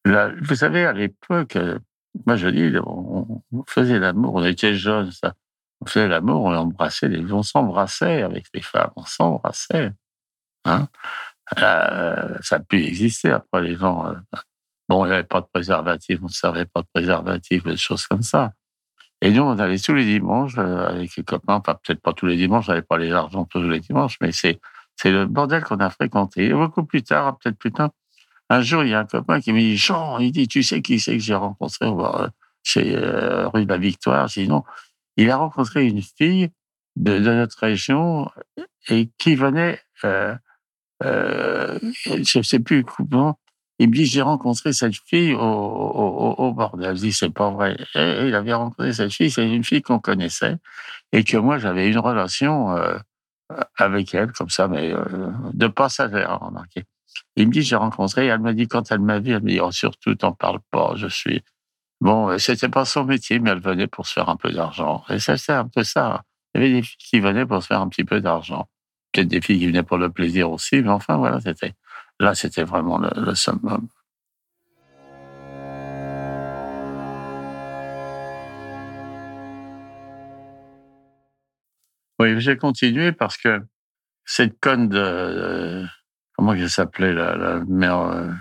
Là, 0.05 0.31
vous 0.41 0.55
savez, 0.55 0.85
à 0.85 0.93
l'époque, 0.93 1.55
euh, 1.55 1.79
moi 2.25 2.35
je 2.35 2.47
dis, 2.47 2.71
on 2.85 3.63
faisait 3.67 3.99
l'amour, 3.99 4.35
on 4.35 4.43
était 4.43 4.73
jeunes, 4.73 5.11
ça. 5.11 5.33
On 5.81 5.85
faisait 5.85 6.07
l'amour, 6.07 6.43
on 6.43 6.55
embrassait 6.55 7.07
les, 7.07 7.31
on 7.31 7.43
s'embrassait 7.43 8.21
avec 8.21 8.45
les 8.53 8.61
femmes, 8.61 8.91
on 8.95 9.05
s'embrassait. 9.05 9.91
Hein. 10.65 10.87
Euh, 11.57 12.37
ça 12.41 12.57
a 12.57 12.59
pu 12.59 12.83
exister 12.83 13.31
après 13.31 13.61
les 13.61 13.75
gens. 13.75 14.07
euh, 14.07 14.13
bon, 14.87 15.05
il 15.05 15.09
n'y 15.09 15.13
avait 15.15 15.23
pas 15.23 15.41
de 15.41 15.47
préservatif, 15.51 16.19
on 16.21 16.25
ne 16.25 16.29
servait 16.29 16.65
pas 16.65 16.81
de 16.81 16.88
préservatif, 16.93 17.63
des 17.63 17.77
choses 17.77 18.05
comme 18.07 18.21
ça. 18.21 18.53
Et 19.21 19.31
nous, 19.31 19.43
on 19.43 19.57
allait 19.59 19.77
tous 19.77 19.93
les 19.93 20.05
dimanches 20.05 20.57
euh, 20.57 20.87
avec 20.87 21.15
les 21.15 21.23
copains, 21.23 21.55
enfin 21.55 21.77
peut-être 21.83 22.01
pas 22.01 22.13
tous 22.13 22.25
les 22.25 22.37
dimanches, 22.37 22.65
j'avais 22.65 22.81
pas 22.81 22.97
les 22.97 23.11
argents 23.11 23.45
tous 23.45 23.61
les 23.61 23.79
dimanches, 23.79 24.17
mais 24.19 24.31
c'est 24.31 24.59
c'est 24.95 25.11
le 25.11 25.25
bordel 25.25 25.63
qu'on 25.63 25.79
a 25.79 25.89
fréquenté. 25.89 26.47
Et 26.47 26.53
beaucoup 26.53 26.83
plus 26.83 27.03
tard, 27.03 27.37
peut-être 27.37 27.57
plus 27.57 27.71
tard, 27.71 27.91
un 28.49 28.61
jour, 28.61 28.83
il 28.83 28.89
y 28.89 28.93
a 28.93 28.99
un 28.99 29.05
copain 29.05 29.39
qui 29.39 29.53
me 29.53 29.59
dit, 29.59 29.77
Jean, 29.77 30.19
il 30.19 30.31
dit, 30.31 30.47
tu 30.47 30.63
sais 30.63 30.81
qui 30.81 30.99
c'est 30.99 31.13
que 31.13 31.23
j'ai 31.23 31.35
rencontré 31.35 31.87
euh, 31.87 32.27
chez 32.63 32.95
euh, 32.95 33.47
rue 33.47 33.65
de 33.65 33.69
la 33.69 33.77
Victoire? 33.77 34.29
Sinon, 34.29 34.63
il 35.17 35.29
a 35.29 35.37
rencontré 35.37 35.85
une 35.85 36.01
fille 36.01 36.49
de, 36.97 37.17
notre 37.19 37.59
région 37.59 38.29
et 38.89 39.09
qui 39.17 39.35
venait, 39.35 39.79
je 40.03 40.37
ne 42.37 42.43
sais 42.43 42.59
plus 42.59 42.83
comment, 42.83 43.39
il 43.81 43.89
me 43.89 43.95
dit, 43.95 44.05
j'ai 44.05 44.21
rencontré 44.21 44.73
cette 44.73 44.95
fille 44.95 45.33
au, 45.33 45.39
au, 45.39 46.35
au, 46.38 46.53
bordel. 46.53 46.95
Je 46.95 47.09
c'est 47.09 47.33
pas 47.33 47.50
vrai. 47.50 47.77
Il 47.95 48.35
avait 48.35 48.53
rencontré 48.53 48.93
cette 48.93 49.11
fille, 49.11 49.31
c'est 49.31 49.50
une 49.50 49.63
fille 49.63 49.81
qu'on 49.81 49.97
connaissait 49.97 50.57
et 51.11 51.23
que 51.23 51.38
moi, 51.38 51.57
j'avais 51.57 51.89
une 51.89 51.97
relation 51.97 52.75
euh, 52.77 52.97
avec 53.77 54.13
elle, 54.13 54.31
comme 54.33 54.50
ça, 54.50 54.67
mais 54.67 54.93
euh, 54.93 55.31
de 55.53 55.67
passagère, 55.67 56.39
remarquez. 56.39 56.83
Il 57.35 57.47
me 57.47 57.51
dit, 57.51 57.63
j'ai 57.63 57.75
rencontré, 57.75 58.27
elle 58.27 58.39
m'a 58.39 58.53
dit, 58.53 58.67
quand 58.67 58.91
elle 58.91 59.00
m'a 59.00 59.19
vu, 59.19 59.31
elle 59.31 59.41
me 59.41 59.50
dit, 59.50 59.59
oh, 59.59 59.71
surtout, 59.71 60.13
t'en 60.15 60.33
parles 60.33 60.61
pas, 60.69 60.93
je 60.95 61.07
suis. 61.07 61.41
Bon, 62.01 62.29
euh, 62.29 62.38
c'était 62.38 62.69
pas 62.69 62.85
son 62.85 63.03
métier, 63.03 63.39
mais 63.39 63.50
elle 63.50 63.61
venait 63.61 63.88
pour 63.88 64.05
se 64.05 64.13
faire 64.13 64.29
un 64.29 64.38
peu 64.38 64.51
d'argent. 64.51 65.03
Et 65.09 65.19
ça, 65.19 65.38
c'est 65.38 65.53
un 65.53 65.67
peu 65.67 65.83
ça. 65.83 66.23
Il 66.53 66.61
y 66.61 66.65
avait 66.65 66.73
des 66.73 66.81
filles 66.83 66.97
qui 67.00 67.19
venaient 67.19 67.45
pour 67.47 67.61
se 67.63 67.67
faire 67.67 67.81
un 67.81 67.89
petit 67.89 68.03
peu 68.03 68.21
d'argent. 68.21 68.67
Peut-être 69.11 69.27
des 69.27 69.41
filles 69.41 69.59
qui 69.59 69.67
venaient 69.67 69.83
pour 69.83 69.97
le 69.97 70.11
plaisir 70.11 70.51
aussi, 70.51 70.81
mais 70.83 70.89
enfin, 70.89 71.17
voilà, 71.17 71.39
c'était. 71.41 71.73
Là, 72.21 72.35
c'était 72.35 72.63
vraiment 72.63 72.99
le, 72.99 73.09
le 73.15 73.33
summum. 73.33 73.87
Oui, 82.19 82.39
j'ai 82.39 82.57
continué 82.57 83.11
parce 83.11 83.37
que 83.37 83.63
cette 84.23 84.59
conne 84.59 84.87
de. 84.87 84.97
de 84.97 85.85
comment 86.33 86.53
elle 86.53 86.69
s'appelait, 86.69 87.11
la, 87.11 87.61
mère 87.67 88.01
euh, 88.01 88.31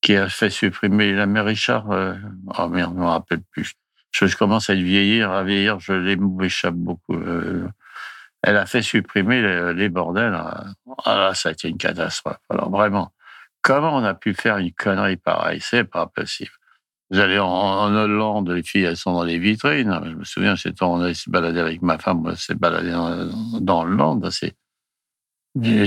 qui 0.00 0.16
a 0.16 0.28
fait 0.28 0.50
supprimer 0.50 1.12
la 1.12 1.26
mère 1.26 1.44
Richard. 1.44 1.92
Euh, 1.92 2.16
oh 2.58 2.68
merde, 2.68 2.94
je 2.94 2.98
ne 2.98 3.04
me 3.04 3.08
rappelle 3.08 3.42
plus. 3.52 3.74
Je, 4.10 4.36
commence 4.36 4.70
à 4.70 4.74
vieillir, 4.74 5.30
à 5.30 5.44
vieillir, 5.44 5.78
je 5.78 5.92
les 5.92 6.16
beaucoup. 6.16 7.14
Euh, 7.14 7.68
elle 8.42 8.56
a 8.56 8.66
fait 8.66 8.82
supprimer 8.82 9.42
les, 9.42 9.74
les 9.74 9.88
bordels. 9.88 10.38
Ah 11.04 11.16
là, 11.16 11.34
ça 11.34 11.48
a 11.48 11.52
été 11.52 11.68
une 11.68 11.78
catastrophe. 11.78 12.38
Alors 12.50 12.70
vraiment, 12.70 13.12
comment 13.62 13.96
on 13.96 14.04
a 14.04 14.14
pu 14.14 14.34
faire 14.34 14.58
une 14.58 14.72
connerie 14.72 15.16
pareille? 15.16 15.60
C'est 15.60 15.84
pas 15.84 16.06
possible. 16.06 16.50
Vous 17.10 17.18
allez 17.20 17.38
en, 17.38 17.94
Hollande, 17.94 18.50
les 18.50 18.62
filles, 18.62 18.84
elles 18.84 18.96
sont 18.96 19.12
dans 19.12 19.24
les 19.24 19.38
vitrines. 19.38 19.98
Je 20.04 20.10
me 20.10 20.24
souviens, 20.24 20.56
c'est 20.56 20.82
on 20.82 21.00
allait 21.00 21.14
se 21.14 21.30
balader 21.30 21.60
avec 21.60 21.80
ma 21.80 21.98
femme, 21.98 22.26
on 22.26 22.36
s'est 22.36 22.54
baladé 22.54 22.90
dans, 22.90 23.30
dans 23.60 23.82
Hollande. 23.82 24.30
C'est, 24.30 24.54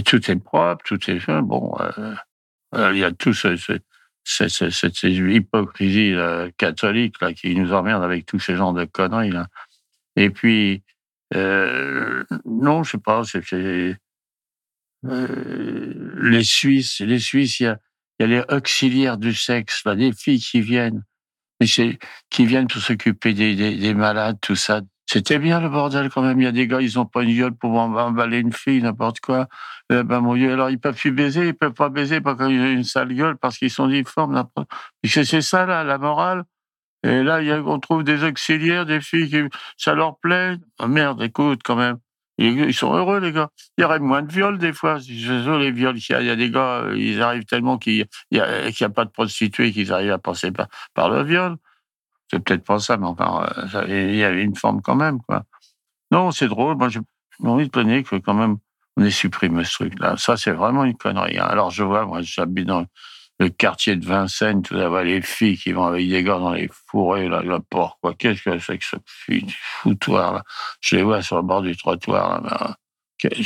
tout 0.04 0.32
est 0.32 0.44
propre, 0.44 0.84
tout 0.84 1.12
est 1.12 1.20
fait. 1.20 1.42
Bon, 1.42 1.78
euh, 1.80 2.92
il 2.92 2.98
y 2.98 3.04
a 3.04 3.12
tout 3.12 3.34
ce, 3.34 3.56
ce, 3.56 3.74
ce, 4.24 4.70
cette 4.70 5.04
hypocrisie 5.04 6.14
là, 6.14 6.48
catholique 6.58 7.22
là, 7.22 7.34
qui 7.34 7.56
nous 7.56 7.72
emmerde 7.72 8.04
avec 8.04 8.26
tous 8.26 8.40
ces 8.40 8.56
genres 8.56 8.74
de 8.74 8.86
conneries. 8.86 9.34
Et 10.16 10.32
puis, 10.32 10.84
euh, 11.36 12.24
non, 12.46 12.84
je 12.84 12.92
sais 12.92 12.98
pas, 12.98 13.24
c'est, 13.24 13.42
euh, 15.06 16.22
les 16.22 16.44
Suisses, 16.44 17.00
les 17.00 17.20
Suisses, 17.20 17.60
il 17.60 17.64
y 17.64 17.68
a, 17.68 17.78
y 18.20 18.24
a 18.24 18.28
les 18.28 18.44
auxiliaires 18.50 19.18
du 19.18 19.34
sexe, 19.34 19.84
là, 19.86 19.96
des 19.96 20.12
filles 20.14 20.40
qui 20.40 20.62
viennent, 20.62 21.04
mais 21.60 21.68
qui 22.30 22.46
viennent 22.46 22.68
pour 22.68 22.82
s'occuper 22.82 23.34
des, 23.34 23.56
des, 23.56 23.76
des, 23.76 23.94
malades, 23.94 24.38
tout 24.42 24.56
ça. 24.56 24.82
C'était 25.08 25.40
bien 25.40 25.60
le 25.60 25.70
bordel 25.70 26.10
quand 26.10 26.22
même. 26.22 26.40
Il 26.40 26.46
y 26.46 26.48
a 26.48 26.52
des 26.52 26.68
gars, 26.68 26.82
ils 26.82 26.98
ont 26.98 27.06
pas 27.06 27.24
une 27.24 27.36
gueule 27.38 27.54
pour 27.54 27.78
emballer 27.78 28.40
une 28.40 28.54
fille, 28.54 28.82
n'importe 28.82 29.20
quoi. 29.20 29.48
Eh 29.92 30.04
ben, 30.04 30.22
mon 30.22 30.36
Dieu, 30.36 30.54
alors 30.54 30.70
ils 30.70 30.80
peuvent 30.80 30.96
plus 30.96 31.12
baiser, 31.12 31.50
ils 31.50 31.54
peuvent 31.54 31.74
pas 31.74 31.90
baiser 31.90 32.22
parce 32.22 32.38
qu'ils 32.38 32.62
ont 32.62 32.72
une 32.72 32.86
sale 32.86 33.14
gueule, 33.14 33.38
parce 33.38 33.58
qu'ils 33.58 33.72
sont 33.72 33.88
difformes. 33.88 34.48
C'est 35.04 35.42
ça, 35.42 35.66
là, 35.66 35.84
la 35.84 35.98
morale. 35.98 36.44
Et 37.04 37.24
là, 37.24 37.40
on 37.66 37.80
trouve 37.80 38.04
des 38.04 38.24
auxiliaires, 38.24 38.86
des 38.86 39.02
filles 39.02 39.30
qui, 39.30 39.58
ça 39.78 39.94
leur 39.96 40.18
plaît. 40.20 40.58
Oh, 40.80 40.88
merde, 40.88 41.22
écoute, 41.22 41.62
quand 41.64 41.76
même. 41.76 41.98
Ils 42.38 42.74
sont 42.74 42.94
heureux, 42.94 43.20
les 43.20 43.32
gars. 43.32 43.50
Il 43.78 43.82
y 43.82 43.84
aurait 43.84 44.00
moins 44.00 44.24
de 44.24 44.32
viols, 44.32 44.58
des 44.58 44.74
fois. 44.74 44.98
Les 44.98 45.72
viols, 45.72 45.98
il 45.98 46.26
y 46.26 46.30
a 46.30 46.36
des 46.36 46.50
gars, 46.50 46.86
ils 46.96 47.22
arrivent 47.22 47.46
tellement 47.46 47.78
qu'il 47.78 48.08
n'y 48.32 48.40
a, 48.40 48.46
a, 48.46 48.90
pas 48.90 49.06
de 49.06 49.12
prostituées 49.12 49.72
qu'ils 49.72 49.94
arrivent 49.94 50.12
à 50.12 50.18
passer 50.18 50.52
par, 50.94 51.10
le 51.10 51.24
viol. 51.24 51.58
C'est 52.30 52.40
peut-être 52.40 52.64
pas 52.64 52.80
ça, 52.80 52.98
mais 52.98 53.08
enfin, 53.08 53.48
il 53.88 54.16
y 54.16 54.24
avait 54.24 54.44
une 54.44 54.56
forme 54.56 54.82
quand 54.82 54.96
même, 54.96 55.20
quoi. 55.22 55.44
Non, 56.12 56.32
c'est 56.32 56.48
drôle. 56.48 56.78
Moi, 56.78 56.90
j'ai 56.90 57.02
envie 57.44 57.66
de 57.66 57.72
plaigner 57.72 58.04
que 58.04 58.16
quand 58.16 58.34
même, 58.34 58.58
on 58.98 59.04
ait 59.04 59.12
supprimé 59.12 59.64
ce 59.64 59.74
truc-là. 59.74 60.16
Ça, 60.18 60.38
c'est 60.38 60.52
vraiment 60.52 60.84
une 60.84 60.98
connerie. 60.98 61.38
Hein. 61.38 61.46
Alors, 61.46 61.72
je 61.72 61.84
vois, 61.84 62.06
moi, 62.06 62.22
j'habite 62.22 62.68
dans 62.68 62.86
le 63.42 63.50
quartier 63.50 63.96
de 63.96 64.06
Vincennes, 64.06 64.62
tout 64.62 64.78
d'abord, 64.78 65.02
les 65.02 65.22
filles 65.22 65.58
qui 65.58 65.72
vont 65.72 65.86
avec 65.86 66.08
des 66.08 66.24
gars 66.24 66.38
dans 66.38 66.54
les 66.54 66.70
fourrés, 66.72 67.28
là, 67.28 67.42
la 67.42 67.60
porte, 67.60 67.98
quoi. 68.00 68.14
Qu'est-ce 68.14 68.44
que 68.44 68.60
c'est 68.60 68.78
que 68.78 68.86
ce 68.86 68.98
foutoir, 69.82 70.34
là? 70.34 70.44
Je 70.80 70.98
les 70.98 71.04
vois 71.04 71.24
sur 71.24 71.38
le 71.38 71.42
bord 71.42 71.64
du 71.64 71.76
trottoir, 71.76 72.42
là. 72.44 72.76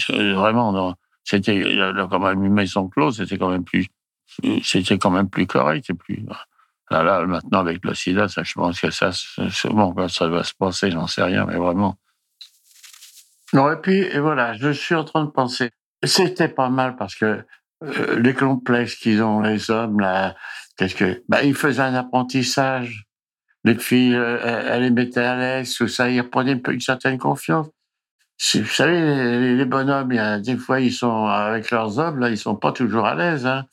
Vraiment, 0.10 0.74
non. 0.74 0.96
C'était, 1.24 1.58
là, 1.60 2.08
quand 2.10 2.20
même, 2.20 2.44
une 2.44 2.54
maison 2.54 2.90
close, 2.90 3.18
c'était 3.18 3.38
quand 3.38 3.50
même 3.50 3.64
plus, 3.64 3.88
c'était 4.64 4.98
quand 4.98 5.12
même 5.12 5.30
plus 5.30 5.48
correct 5.48 5.90
et 5.90 5.94
plus, 5.94 6.25
là, 6.92 7.02
là, 7.04 7.25
maintenant, 7.25 7.60
avec 7.60 7.84
le 7.86 7.94
sida, 7.94 8.28
ça, 8.28 8.44
je 8.44 8.54
pense 8.54 8.80
que 8.82 8.92
ça, 8.92 9.12
bon, 9.70 10.08
ça 10.10 10.28
va 10.28 10.44
se 10.44 10.54
passer, 10.54 10.92
j'en 10.92 11.08
sais 11.08 11.24
rien, 11.24 11.46
mais 11.46 11.56
vraiment. 11.56 11.98
Non, 13.54 13.72
et 13.72 13.78
puis, 13.78 14.00
et 14.00 14.20
voilà, 14.20 14.54
je 14.56 14.72
suis 14.72 14.96
en 14.96 15.06
train 15.06 15.24
de 15.24 15.32
penser. 15.32 15.72
C'était 16.04 16.50
pas 16.50 16.70
mal 16.70 16.98
parce 16.98 17.16
que 17.16 17.46
euh, 17.84 18.20
les 18.20 18.34
complexes 18.34 18.96
qu'ils 18.96 19.22
ont, 19.22 19.41
les 19.41 19.70
hommes, 19.70 20.00
là, 20.00 20.36
qu'est-ce 20.77 20.96
que, 20.96 21.24
bah, 21.27 21.44
ils 21.44 21.55
faisaient 21.55 21.82
un 21.82 21.96
apprentissage. 21.96 23.05
Les 23.63 23.75
filles, 23.75 24.15
euh, 24.15 24.70
elles 24.70 24.84
les 24.84 24.91
mettaient 24.91 25.22
à 25.22 25.36
l'aise, 25.36 25.74
tout 25.74 25.88
ça, 25.88 26.10
ils 26.10 26.22
reprenaient 26.22 26.62
une, 26.67 26.79
certaine 26.79 27.17
confiance. 27.17 27.67
Vous 28.53 28.65
savez, 28.65 29.00
les, 29.01 29.55
les 29.55 29.65
bonhommes, 29.65 30.41
des 30.41 30.58
fois, 30.58 30.79
ils 30.82 30.91
sont 30.91 31.25
avec 31.25 31.72
leurs 31.72 31.98
hommes, 32.00 32.20
là, 32.20 32.29
ils 32.29 32.38
sont 32.38 32.55
pas 32.55 32.72
toujours 32.72 33.05
à 33.05 33.15
l'aise. 33.15 33.46
Hein. 33.46 33.65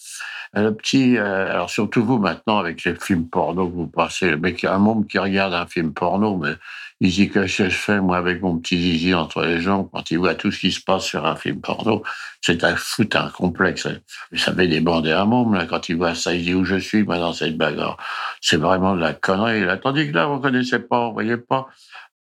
Le 0.55 0.71
petit, 0.71 1.17
euh, 1.17 1.51
alors 1.51 1.71
surtout 1.71 2.05
vous 2.05 2.19
maintenant 2.19 2.59
avec 2.59 2.85
les 2.85 2.95
films 2.95 3.27
porno 3.29 3.67
vous 3.67 3.87
passez, 3.87 4.31
le 4.31 4.37
mec, 4.37 4.65
un 4.65 4.79
monde 4.79 5.07
qui 5.07 5.19
regarde 5.19 5.55
un 5.55 5.67
film 5.67 5.95
porno, 5.95 6.37
mais 6.37 6.53
qu'est-ce 7.11 7.57
que 7.57 7.69
je 7.69 7.77
fais 7.77 8.01
moi 8.01 8.17
avec 8.17 8.43
mon 8.43 8.59
petit 8.59 8.81
zizi 8.81 9.13
entre 9.13 9.43
les 9.43 9.61
jambes 9.61 9.89
quand 9.93 10.11
il 10.13 10.19
voit 10.19 10.37
tout 10.37 10.53
ce 10.53 10.61
qui 10.61 10.71
se 10.71 10.81
passe 10.81 11.05
sur 11.05 11.27
un 11.27 11.35
film 11.35 11.61
porno, 11.61 12.05
c'est 12.41 12.63
un 12.63 12.77
foot, 12.77 13.17
un 13.17 13.29
complexe. 13.29 13.89
Ça 14.37 14.55
fait 14.55 14.69
débander 14.69 15.11
un 15.11 15.27
là 15.53 15.67
quand 15.67 15.89
il 15.89 15.97
voit 15.97 16.15
ça, 16.15 16.33
il 16.33 16.45
dit 16.45 16.55
où 16.55 16.65
je 16.65 16.77
suis 16.77 17.03
moi 17.03 17.19
dans 17.19 17.33
cette 17.33 17.57
bagarre. 17.57 17.97
C'est 18.41 18.57
vraiment 18.57 18.95
de 18.95 19.01
la 19.01 19.15
connerie. 19.15 19.65
Là. 19.65 19.79
Tandis 19.79 20.09
que 20.09 20.15
là, 20.15 20.27
vous 20.27 20.39
connaissez 20.39 20.79
pas, 20.79 21.09
vous 21.09 21.13
voyez 21.13 21.37
pas. 21.37 21.69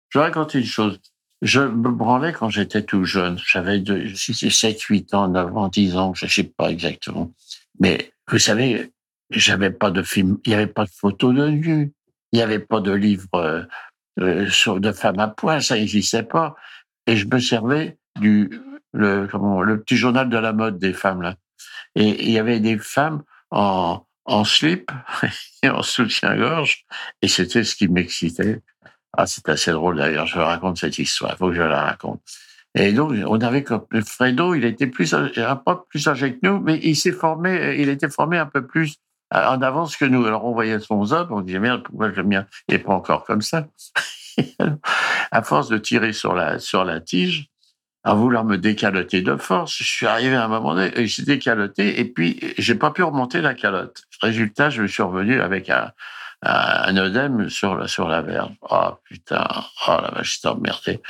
Je 0.10 0.20
vais 0.20 0.26
raconter 0.26 0.60
une 0.60 0.66
chose. 0.66 1.00
Je 1.42 1.60
me 1.62 1.92
branlais 1.92 2.32
quand 2.34 2.50
j'étais 2.50 2.84
tout 2.84 3.04
jeune. 3.04 3.38
J'avais 3.46 3.84
7, 4.16 4.82
8 4.82 5.14
ans, 5.14 5.28
9 5.28 5.58
ans, 5.58 5.68
10 5.68 5.96
ans, 5.98 6.14
je 6.14 6.26
sais 6.26 6.44
pas 6.44 6.70
exactement. 6.70 7.32
Mais 7.80 8.12
vous 8.30 8.40
savez, 8.40 8.92
j'avais 9.30 9.72
pas 9.72 9.92
de 9.92 10.04
film, 10.04 10.38
il 10.46 10.52
y 10.52 10.56
avait 10.56 10.68
pas 10.68 10.86
de 10.86 10.90
photos 10.90 11.36
de 11.36 11.48
nu, 11.50 11.92
il 12.32 12.38
n'y 12.38 12.42
avait 12.42 12.60
pas 12.60 12.80
de 12.80 12.92
livre 12.92 13.28
euh, 13.36 13.64
sur 14.50 14.80
de 14.80 14.92
femmes 14.92 15.20
à 15.20 15.28
poil, 15.28 15.62
ça 15.62 15.76
n'existait 15.76 16.24
pas. 16.24 16.56
Et 17.08 17.16
je 17.16 17.28
me 17.28 17.40
servais 17.40 17.98
du 18.20 18.50
le 18.94 19.76
petit 19.76 19.98
journal 19.98 20.30
de 20.30 20.38
la 20.38 20.54
mode 20.54 20.80
des 20.80 20.94
femmes 20.94 21.22
là. 21.22 21.36
Et 21.96 22.24
il 22.26 22.32
y 22.32 22.40
avait 22.40 22.60
des 22.60 22.78
femmes 22.78 23.24
en, 23.52 24.06
en 24.30 24.44
slip 24.44 24.92
et 25.64 25.70
en 25.70 25.82
soutien-gorge, 25.82 26.86
et 27.22 27.28
c'était 27.28 27.64
ce 27.64 27.76
qui 27.76 27.88
m'excitait. 27.88 28.62
Ah, 29.18 29.26
c'est 29.26 29.50
assez 29.50 29.72
drôle 29.72 29.98
d'ailleurs. 29.98 30.28
Je 30.28 30.38
raconte 30.38 30.78
cette 30.78 31.00
histoire. 31.00 31.34
Il 31.34 31.38
faut 31.38 31.50
que 31.50 31.56
je 31.56 31.62
la 31.62 31.82
raconte. 31.82 32.22
Et 32.76 32.94
donc, 32.94 33.14
on 33.26 33.42
avait 33.42 33.64
comme 33.64 33.88
Fredo, 34.06 34.54
il 34.54 34.64
était 34.64 34.86
plus 34.86 35.16
un 35.16 35.56
peu 35.56 35.76
plus 35.90 36.08
âgé 36.08 36.34
que 36.34 36.40
nous, 36.44 36.60
mais 36.60 36.80
il 36.84 36.96
s'est 36.96 37.12
formé, 37.12 37.78
il 37.80 37.90
était 37.90 38.10
formé 38.10 38.38
un 38.38 38.46
peu 38.46 38.66
plus 38.68 38.98
en 39.32 39.62
avance 39.62 39.96
que 39.96 40.06
nous. 40.06 40.26
Alors, 40.26 40.46
on 40.46 40.54
voyait 40.54 40.80
son 40.80 41.06
zone, 41.06 41.28
on 41.32 41.42
disait 41.42 41.60
merde, 41.60 41.84
pourquoi 41.84 42.08
le 42.10 42.24
mien 42.24 42.46
n'est 42.68 42.80
pas 42.80 42.94
encore 42.94 43.24
comme 43.24 43.42
ça 43.42 43.68
À 45.32 45.44
force 45.44 45.70
de 45.70 45.78
tirer 45.78 46.14
sur 46.14 46.34
la 46.34 46.60
sur 46.60 46.86
la 46.86 47.00
tige, 47.00 47.50
à 48.04 48.14
vouloir 48.14 48.46
me 48.46 48.58
décaloter 48.58 49.22
de 49.22 49.36
force, 49.36 49.78
je 49.78 49.84
suis 49.84 50.08
arrivé 50.08 50.36
à 50.36 50.46
un 50.46 50.48
moment 50.48 50.74
donné, 50.74 50.92
et 50.98 51.08
j'ai 51.08 51.24
décaloté, 51.24 52.00
et 52.00 52.06
puis 52.06 52.40
j'ai 52.58 52.76
pas 52.76 52.92
pu 52.92 53.04
remonter 53.04 53.42
la 53.42 53.54
calotte. 53.54 54.04
Résultat, 54.22 54.70
je 54.70 54.82
me 54.82 54.88
suis 54.88 55.04
revenu 55.04 55.42
avec 55.42 55.70
un, 55.70 55.92
un 56.42 56.98
œdème 56.98 57.50
sur 57.50 57.76
la, 57.76 57.88
sur 57.88 58.08
la 58.08 58.22
verge. 58.22 58.54
Oh 58.70 58.92
putain, 59.04 59.46
oh 59.88 59.98
la 60.02 60.12
vache, 60.12 60.36
j'étais 60.36 60.48
emmerdé. 60.48 61.02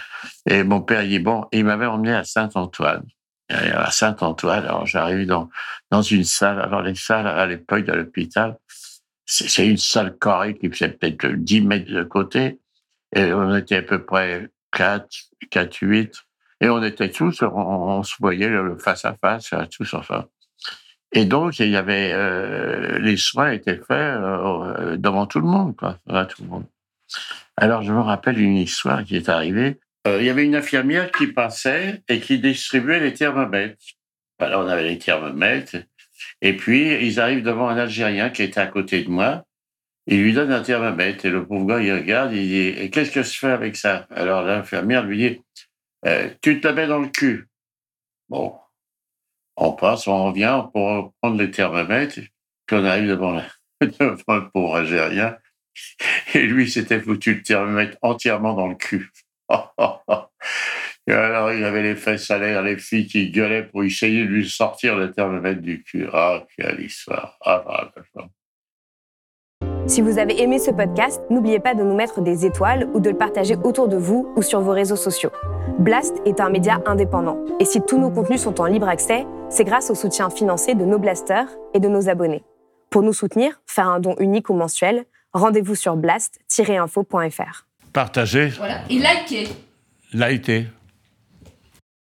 Et 0.49 0.63
mon 0.63 0.81
père, 0.81 1.03
il 1.03 1.23
bon, 1.23 1.45
il 1.51 1.65
m'avait 1.65 1.85
emmené 1.85 2.13
à 2.13 2.23
Saint-Antoine. 2.23 3.05
À 3.49 3.89
Saint-Antoine, 3.89 4.63
alors 4.63 4.85
j'arrive 4.85 5.25
dans, 5.25 5.49
dans 5.89 6.03
une 6.03 6.23
salle. 6.23 6.61
Alors 6.61 6.83
les 6.83 6.95
salles, 6.95 7.27
à 7.27 7.45
l'époque 7.47 7.85
de 7.85 7.93
l'hôpital, 7.93 8.57
c'est 9.25 9.67
une 9.67 9.77
salle 9.77 10.17
carrée 10.17 10.57
qui 10.57 10.69
faisait 10.69 10.89
peut-être 10.89 11.27
10 11.27 11.61
mètres 11.61 11.91
de 11.91 12.03
côté. 12.03 12.59
Et 13.15 13.33
on 13.33 13.55
était 13.55 13.77
à 13.77 13.81
peu 13.81 14.03
près 14.03 14.49
4, 14.71 15.07
4, 15.49 15.77
8. 15.81 16.13
Et 16.61 16.69
on 16.69 16.83
était 16.83 17.09
tous, 17.09 17.41
on, 17.43 18.03
se 18.03 18.15
voyait 18.19 18.51
face 18.79 19.05
à 19.05 19.15
face, 19.15 19.53
tous 19.71 19.93
enfin. 19.93 20.25
Et 21.11 21.25
donc, 21.25 21.59
il 21.59 21.69
y 21.69 21.77
avait 21.77 22.11
euh, 22.13 22.99
les 22.99 23.17
soins 23.17 23.51
étaient 23.51 23.77
faits 23.77 23.89
euh, 23.91 24.97
devant 24.97 25.25
tout 25.25 25.39
le 25.39 25.47
monde, 25.47 25.75
quoi, 25.75 25.97
devant 26.05 26.25
tout 26.25 26.43
le 26.43 26.49
monde. 26.49 26.65
Alors, 27.57 27.81
je 27.81 27.91
me 27.91 28.01
rappelle 28.01 28.39
une 28.39 28.57
histoire 28.57 29.03
qui 29.03 29.15
est 29.15 29.29
arrivée. 29.29 29.79
Euh, 30.09 30.21
il 30.21 30.25
y 30.25 30.29
avait 30.29 30.45
une 30.45 30.55
infirmière 30.55 31.11
qui 31.11 31.27
passait 31.27 32.01
et 32.07 32.19
qui 32.19 32.39
distribuait 32.39 32.99
les 32.99 33.13
thermomètres. 33.13 33.77
Alors, 34.39 34.65
on 34.65 34.67
avait 34.67 34.87
les 34.87 34.97
thermomètres. 34.97 35.77
Et 36.41 36.55
puis, 36.55 37.05
ils 37.05 37.19
arrivent 37.19 37.43
devant 37.43 37.69
un 37.69 37.77
Algérien 37.77 38.29
qui 38.29 38.43
était 38.43 38.59
à 38.59 38.67
côté 38.67 39.03
de 39.03 39.09
moi. 39.09 39.43
Il 40.07 40.23
lui 40.23 40.33
donne 40.33 40.51
un 40.51 40.61
thermomètre 40.61 41.25
et 41.25 41.29
le 41.29 41.45
pauvre 41.45 41.67
gars, 41.67 41.81
il 41.81 41.93
regarde, 41.93 42.33
il 42.33 42.47
dit 42.47 42.89
Qu'est-ce 42.89 43.11
que 43.11 43.21
je 43.21 43.37
fais 43.37 43.51
avec 43.51 43.75
ça? 43.75 44.07
Alors, 44.09 44.41
l'infirmière 44.43 45.03
lui 45.03 45.17
dit 45.17 45.41
Tu 46.41 46.59
te 46.59 46.67
la 46.67 46.73
mets 46.73 46.87
dans 46.87 46.99
le 46.99 47.09
cul. 47.09 47.47
Bon, 48.29 48.55
on 49.57 49.73
passe, 49.73 50.07
on 50.07 50.25
revient 50.25 50.63
pour 50.73 51.13
prendre 51.21 51.37
les 51.37 51.51
thermomètres, 51.51 52.21
puis 52.65 52.77
on 52.77 52.85
arrive 52.85 53.09
devant, 53.09 53.41
devant 53.81 54.35
le 54.35 54.49
pauvre 54.49 54.77
Algérien, 54.77 55.37
et 56.33 56.47
lui 56.47 56.69
s'était 56.71 56.99
foutu 56.99 57.35
le 57.35 57.43
thermomètre 57.43 57.97
entièrement 58.01 58.53
dans 58.53 58.67
le 58.67 58.75
cul. 58.75 59.11
et 61.07 61.11
alors, 61.11 61.51
il 61.51 61.63
avait 61.63 61.83
les 61.83 61.95
fesses 61.95 62.29
à 62.31 62.37
l'air, 62.37 62.61
les 62.61 62.77
filles 62.77 63.07
qui 63.07 63.31
gueulaient 63.31 63.63
pour 63.63 63.83
essayer 63.83 64.23
de 64.23 64.29
lui 64.29 64.49
sortir 64.49 64.95
le 64.95 65.11
thermomètre 65.11 65.61
du 65.61 65.83
cul. 65.83 66.07
Ah, 66.13 66.43
quelle 66.55 66.81
histoire. 66.81 67.37
Ah, 67.43 67.63
ah, 67.67 67.91
ah, 68.17 68.27
si 69.89 70.01
vous 70.01 70.19
avez 70.19 70.39
aimé 70.39 70.59
ce 70.59 70.69
podcast, 70.69 71.19
n'oubliez 71.31 71.59
pas 71.59 71.73
de 71.73 71.81
nous 71.81 71.95
mettre 71.95 72.21
des 72.21 72.45
étoiles 72.45 72.87
ou 72.93 72.99
de 72.99 73.09
le 73.09 73.17
partager 73.17 73.55
autour 73.63 73.87
de 73.87 73.97
vous 73.97 74.31
ou 74.35 74.43
sur 74.43 74.61
vos 74.61 74.71
réseaux 74.71 74.95
sociaux. 74.95 75.31
Blast 75.79 76.15
est 76.25 76.39
un 76.39 76.51
média 76.51 76.79
indépendant. 76.85 77.43
Et 77.59 77.65
si 77.65 77.81
tous 77.81 77.97
nos 77.97 78.11
contenus 78.11 78.41
sont 78.41 78.61
en 78.61 78.65
libre 78.65 78.87
accès, 78.87 79.25
c'est 79.49 79.63
grâce 79.63 79.89
au 79.89 79.95
soutien 79.95 80.29
financier 80.29 80.75
de 80.75 80.85
nos 80.85 80.99
blasters 80.99 81.47
et 81.73 81.79
de 81.79 81.87
nos 81.87 82.07
abonnés. 82.07 82.43
Pour 82.91 83.01
nous 83.01 83.13
soutenir, 83.13 83.61
faire 83.65 83.87
un 83.87 83.99
don 83.99 84.15
unique 84.19 84.51
ou 84.51 84.53
mensuel, 84.53 85.05
rendez-vous 85.33 85.75
sur 85.75 85.95
blast-info.fr. 85.95 87.68
Partagez. 87.93 88.49
Voilà. 88.57 88.81
Et 88.89 88.99
likez. 88.99 89.49
Likez. 90.13 90.67